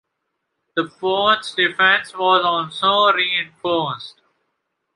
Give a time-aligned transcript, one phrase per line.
[0.75, 4.19] The fort's defense was also reinforced.